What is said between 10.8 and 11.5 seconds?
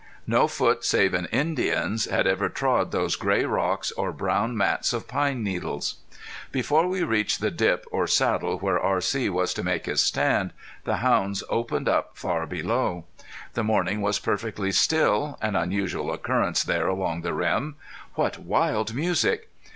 the hounds